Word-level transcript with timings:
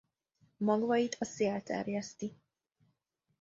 Magvait 0.57 1.15
a 1.19 1.25
szél 1.25 1.61
terjeszti. 1.63 2.35